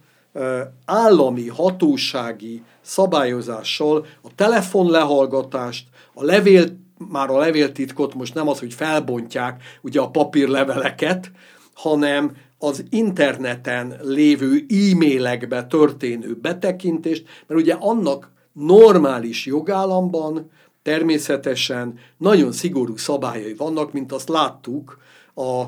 [0.85, 6.65] állami, hatósági szabályozással a telefonlehallgatást, a levél,
[7.09, 11.31] már a levéltitkot most nem az, hogy felbontják ugye a papírleveleket,
[11.75, 20.51] hanem az interneten lévő e-mailekbe történő betekintést, mert ugye annak normális jogállamban
[20.83, 24.99] Természetesen nagyon szigorú szabályai vannak, mint azt láttuk
[25.35, 25.65] a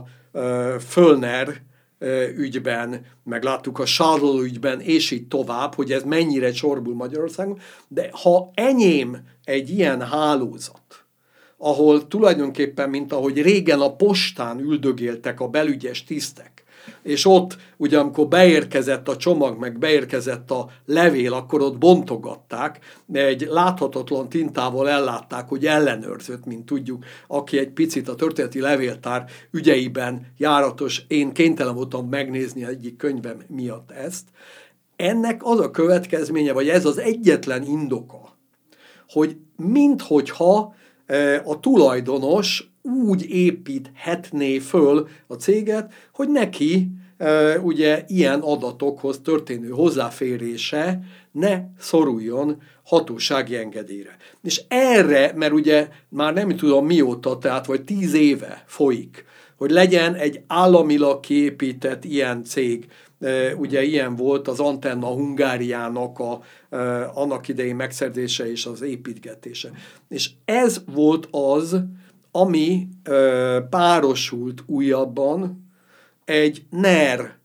[0.78, 1.62] Fölner
[2.36, 8.08] ügyben, meg láttuk a Charles ügyben, és így tovább, hogy ez mennyire csorbul Magyarországon, de
[8.12, 11.04] ha enyém egy ilyen hálózat,
[11.56, 16.51] ahol tulajdonképpen, mint ahogy régen a postán üldögéltek a belügyes tisztek,
[17.02, 22.78] és ott, ugye amikor beérkezett a csomag, meg beérkezett a levél, akkor ott bontogatták,
[23.12, 30.26] egy láthatatlan tintával ellátták, hogy ellenőrzött, mint tudjuk, aki egy picit a történeti levéltár ügyeiben
[30.38, 34.24] járatos, én kénytelen voltam megnézni egyik könyvem miatt ezt.
[34.96, 38.36] Ennek az a következménye, vagy ez az egyetlen indoka,
[39.08, 40.74] hogy minthogyha
[41.06, 46.90] e, a tulajdonos úgy építhetné föl a céget, hogy neki
[47.62, 51.00] ugye ilyen adatokhoz történő hozzáférése
[51.32, 54.16] ne szoruljon hatósági engedélyre.
[54.42, 59.24] És erre, mert ugye már nem tudom mióta, tehát vagy tíz éve folyik,
[59.56, 62.86] hogy legyen egy államilag kiépített ilyen cég,
[63.56, 66.40] ugye ilyen volt az Antenna Hungáriának a,
[67.14, 69.70] annak idején megszerzése és az építgetése.
[70.08, 71.76] És ez volt az,
[72.32, 75.70] ami ö, párosult újabban
[76.24, 77.38] egy NER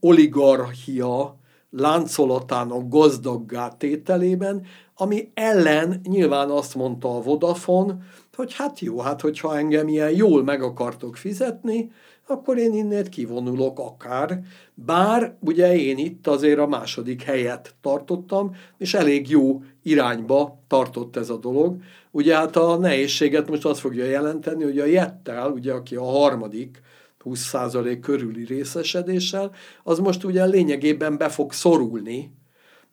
[0.00, 1.38] oligarchia
[1.70, 7.96] láncolatának gazdaggá tételében, ami ellen nyilván azt mondta a Vodafone,
[8.34, 11.90] hogy hát jó, hát hogyha engem ilyen jól meg akartok fizetni,
[12.26, 14.40] akkor én innét kivonulok akár.
[14.74, 21.30] Bár ugye én itt azért a második helyet tartottam, és elég jó irányba tartott ez
[21.30, 21.76] a dolog.
[22.10, 26.82] Ugye hát a nehézséget most azt fogja jelenteni, hogy a Jettel, ugye aki a harmadik,
[27.24, 32.32] 20% körüli részesedéssel, az most ugye lényegében be fog szorulni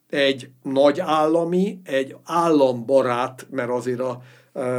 [0.09, 4.21] egy nagy állami, egy állambarát, mert azért a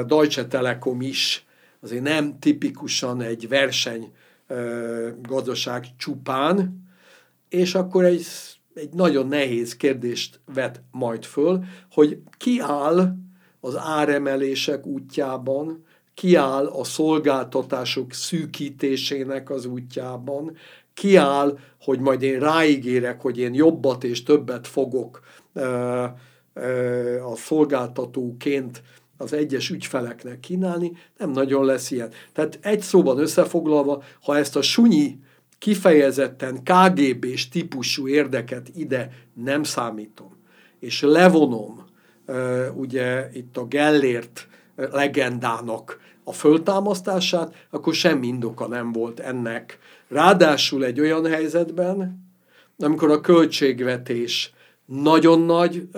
[0.07, 1.47] Deutsche Telekom is
[1.81, 4.13] azért nem tipikusan egy verseny
[5.23, 6.85] gazdaság csupán,
[7.49, 8.27] és akkor egy,
[8.77, 13.17] egy nagyon nehéz kérdést vet majd föl, hogy ki áll
[13.61, 15.85] az áremelések útjában,
[16.15, 20.57] kiáll a szolgáltatások szűkítésének az útjában,
[20.95, 25.21] kiáll, hogy majd én ráígérek, hogy én jobbat és többet fogok
[27.25, 28.83] a szolgáltatóként
[29.17, 32.11] az egyes ügyfeleknek kínálni, nem nagyon lesz ilyen.
[32.33, 35.19] Tehát egy szóban összefoglalva, ha ezt a sunyi
[35.59, 40.37] kifejezetten KGB-s típusú érdeket ide nem számítom,
[40.81, 41.85] és levonom
[42.75, 49.79] ugye itt a Gellért legendának a föltámasztását, akkor semmi indoka nem volt ennek.
[50.09, 52.25] Ráadásul egy olyan helyzetben,
[52.79, 54.53] amikor a költségvetés
[54.85, 55.89] nagyon nagy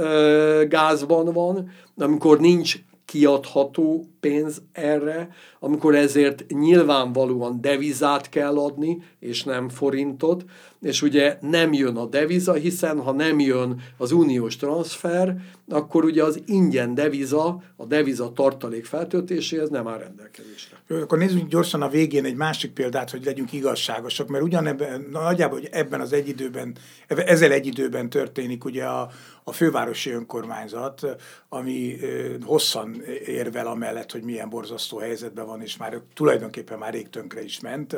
[0.68, 5.28] gázban van, amikor nincs kiadható pénz erre,
[5.60, 10.44] amikor ezért nyilvánvalóan devizát kell adni, és nem forintot,
[10.80, 15.36] és ugye nem jön a deviza, hiszen ha nem jön az uniós transfer,
[15.68, 20.76] akkor ugye az ingyen deviza, a deviza tartalék feltöltéséhez nem áll rendelkezésre.
[20.88, 25.68] Akkor nézzük gyorsan a végén egy másik példát, hogy legyünk igazságosak, mert ugyanebben, nagyjából hogy
[25.72, 26.76] ebben az egy időben,
[27.06, 29.08] ezzel egy időben történik ugye a,
[29.44, 31.16] a fővárosi önkormányzat,
[31.48, 31.96] ami
[32.44, 37.60] hosszan érvel amellett, hogy milyen borzasztó helyzetben van, és már tulajdonképpen már rég tönkre is
[37.60, 37.96] ment,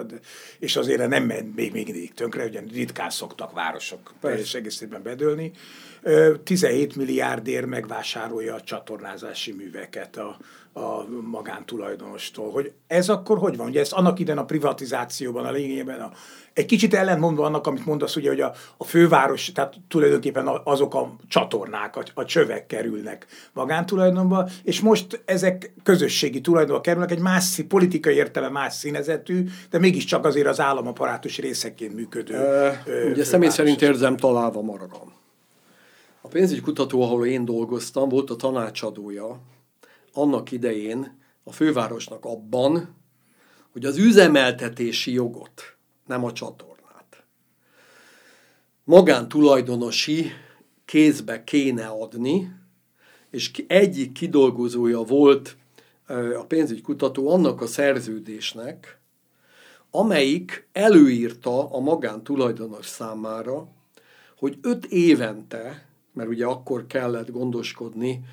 [0.58, 5.52] és azért nem ment még, mindig tönkre, ugye ritkán szoktak városok teljes egészében bedőlni.
[6.44, 10.38] 17 milliárdért megvásárolja a csatornázási műveket a,
[10.72, 12.50] a magántulajdonostól.
[12.50, 13.68] Hogy ez akkor hogy van?
[13.68, 16.12] Ugye ez annak ide a privatizációban a lényegében a,
[16.52, 21.16] egy kicsit ellentmondva annak, amit mondasz, ugye, hogy a, a főváros, tehát tulajdonképpen azok a
[21.28, 28.14] csatornák, a, a csövek kerülnek magántulajdonba, és most ezek közösségi tulajdonba kerülnek, egy más politikai
[28.14, 32.34] értelme más színezetű, de mégiscsak azért az államaparátus részeként működő.
[32.34, 35.12] E, ö, ugye személy szerint érzem találva magam.
[36.20, 39.40] A pénzügyi kutató, ahol én dolgoztam, volt a tanácsadója
[40.12, 42.96] annak idején a fővárosnak abban,
[43.72, 45.76] hogy az üzemeltetési jogot,
[46.10, 47.24] nem a csatornát,
[48.84, 50.30] magántulajdonosi
[50.84, 52.52] kézbe kéne adni,
[53.30, 55.56] és egyik kidolgozója volt
[56.38, 58.98] a pénzügykutató annak a szerződésnek,
[59.90, 63.68] amelyik előírta a magántulajdonos számára,
[64.36, 68.24] hogy öt évente, mert ugye akkor kellett gondoskodni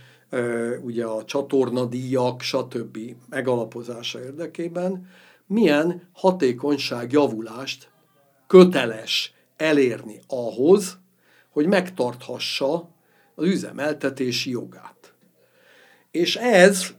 [0.82, 2.97] ugye a csatornadíjak, stb.
[3.30, 5.07] megalapozása érdekében,
[5.48, 7.89] milyen hatékonyság javulást
[8.48, 10.98] köteles elérni ahhoz,
[11.50, 12.89] hogy megtarthassa
[13.36, 15.14] az üzemeltetési jogát.
[16.12, 16.93] És ez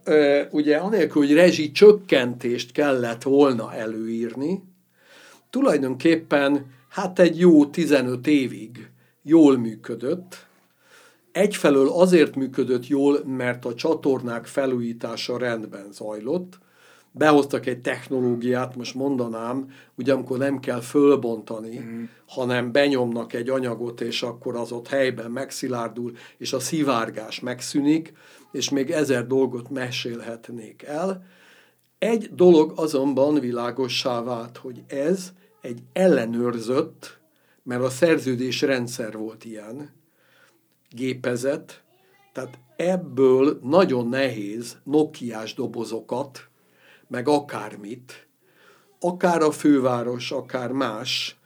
[0.50, 4.62] ugye anélkül, hogy rezsi csökkentést kellett volna előírni,
[5.50, 8.90] tulajdonképpen hát egy jó 15 évig
[9.22, 10.46] jól működött.
[11.32, 16.58] Egyfelől azért működött jól, mert a csatornák felújítása rendben zajlott,
[17.12, 22.04] behoztak egy technológiát, most mondanám, ugye amikor nem kell fölbontani, mm.
[22.26, 28.12] hanem benyomnak egy anyagot, és akkor az ott helyben megszilárdul, és a szivárgás megszűnik,
[28.52, 31.24] és még ezer dolgot mesélhetnék el.
[31.98, 37.18] Egy dolog azonban világossá vált, hogy ez egy ellenőrzött,
[37.62, 39.90] mert a szerződés rendszer volt ilyen,
[40.90, 41.82] gépezet,
[42.32, 46.47] tehát ebből nagyon nehéz nokiás dobozokat,
[47.08, 48.26] meg akármit,
[49.00, 51.36] akár a főváros, akár más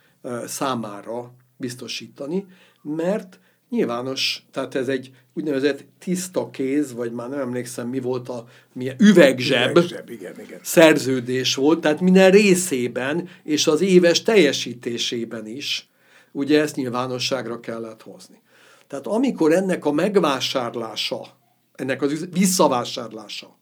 [0.46, 2.46] számára biztosítani,
[2.82, 8.46] mert nyilvános, tehát ez egy úgynevezett tiszta kéz, vagy már nem emlékszem, mi volt a
[8.72, 10.58] milyen üvegzseb, üvegzseb igen, igen.
[10.62, 15.88] szerződés volt, tehát minden részében és az éves teljesítésében is,
[16.32, 18.40] ugye ezt nyilvánosságra kellett hozni.
[18.86, 21.26] Tehát amikor ennek a megvásárlása,
[21.74, 23.60] ennek az visszavásárlása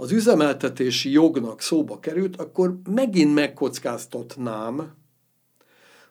[0.00, 4.94] az üzemeltetési jognak szóba került, akkor megint megkockáztatnám,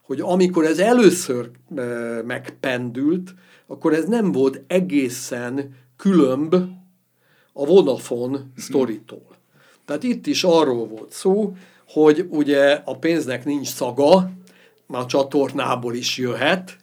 [0.01, 1.83] hogy amikor ez először e,
[2.25, 3.33] megpendült,
[3.67, 6.53] akkor ez nem volt egészen különb
[7.53, 9.35] a Vodafone sztoritól.
[9.85, 11.55] Tehát itt is arról volt szó,
[11.87, 14.31] hogy ugye a pénznek nincs szaga,
[14.85, 16.77] már a csatornából is jöhet,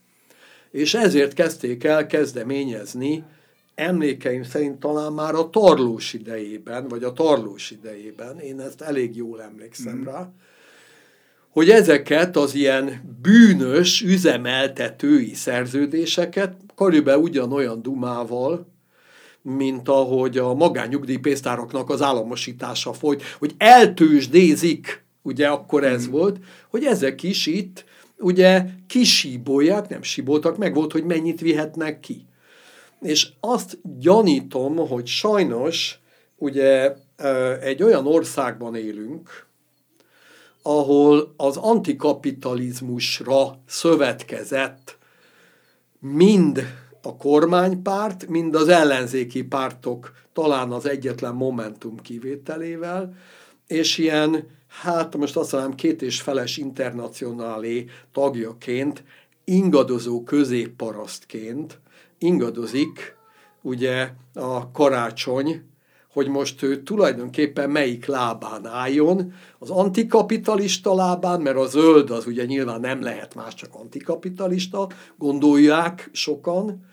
[0.71, 3.25] és ezért kezdték el kezdeményezni
[3.75, 9.43] emlékeim szerint talán már a tarlós idejében, vagy a tarlós idejében, én ezt elég jól
[9.43, 10.05] emlékszem mm.
[10.05, 10.33] rá,
[11.49, 18.73] hogy ezeket az ilyen bűnös üzemeltetői szerződéseket körülbelül ugyanolyan dumával,
[19.43, 26.11] mint ahogy a magányugdíjpénztáraknak az államosítása folyt, hogy eltősdézik, ugye akkor ez mm.
[26.11, 27.85] volt, hogy ezek is itt
[28.19, 32.27] ugye kisíbolják, nem síboltak, meg volt, hogy mennyit vihetnek ki.
[33.01, 35.99] És azt gyanítom, hogy sajnos
[36.37, 36.95] ugye
[37.61, 39.47] egy olyan országban élünk,
[40.63, 44.99] ahol az antikapitalizmusra szövetkezett
[45.99, 46.63] mind
[47.03, 53.15] a kormánypárt, mind az ellenzéki pártok, talán az egyetlen Momentum kivételével,
[53.67, 54.47] és ilyen,
[54.83, 59.05] hát most azt mondom, két és feles internacionálé tagjaként,
[59.45, 61.79] ingadozó középparasztként
[62.25, 63.17] ingadozik
[63.63, 65.63] ugye a karácsony,
[66.13, 72.45] hogy most ő tulajdonképpen melyik lábán álljon, az antikapitalista lábán, mert a zöld az ugye
[72.45, 76.87] nyilván nem lehet más, csak antikapitalista, gondolják sokan,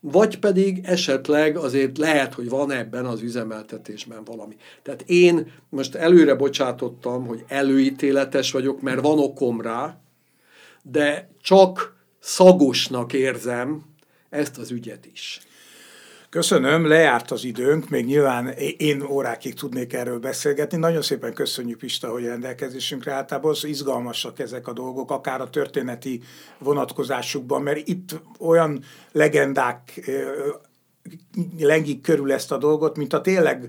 [0.00, 4.56] vagy pedig esetleg azért lehet, hogy van ebben az üzemeltetésben valami.
[4.82, 10.00] Tehát én most előre bocsátottam, hogy előítéletes vagyok, mert van okom rá,
[10.82, 13.89] de csak szagosnak érzem,
[14.30, 15.40] ezt az ügyet is.
[16.30, 20.78] Köszönöm, lejárt az időnk, még nyilván én órákig tudnék erről beszélgetni.
[20.78, 26.22] Nagyon szépen köszönjük Pista, hogy rendelkezésünkre általában izgalmasak ezek a dolgok, akár a történeti
[26.58, 30.10] vonatkozásukban, mert itt olyan legendák
[31.58, 33.68] lengik körül ezt a dolgot, mint a tényleg,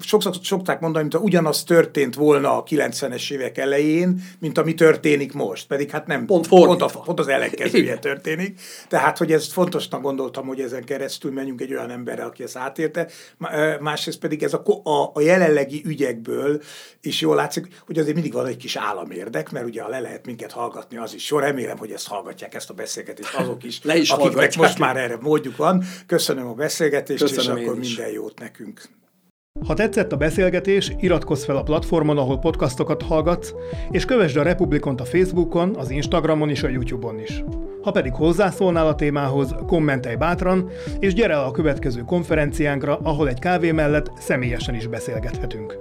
[0.00, 5.32] sokszor szokták mondani, mint a ugyanaz történt volna a 90-es évek elején, mint ami történik
[5.32, 5.66] most.
[5.66, 8.60] Pedig hát nem, pont, pont, a, pont az ellenkezője történik.
[8.88, 13.08] Tehát, hogy ezt fontosnak gondoltam, hogy ezen keresztül menjünk egy olyan emberre, aki ezt átérte.
[13.80, 16.62] Másrészt pedig ez a, a, a jelenlegi ügyekből
[17.00, 20.26] is jól látszik, hogy azért mindig van egy kis államérdek, mert ugye ha le lehet
[20.26, 21.38] minket hallgatni, az is jó.
[21.38, 25.16] Remélem, hogy ezt hallgatják, ezt a beszélgetést azok is, Le is akiknek most már erre
[25.20, 25.84] módjuk van.
[26.06, 28.82] Köszönöm a beszélgetést, Köszönöm és akkor minden jót nekünk.
[29.66, 33.52] Ha tetszett a beszélgetés, iratkozz fel a platformon, ahol podcastokat hallgatsz,
[33.90, 37.44] és kövesd a Republikont a Facebookon, az Instagramon és a YouTube-on is.
[37.82, 43.38] Ha pedig hozzászólnál a témához, kommentelj bátran, és gyere el a következő konferenciánkra, ahol egy
[43.38, 45.76] kávé mellett személyesen is beszélgethetünk.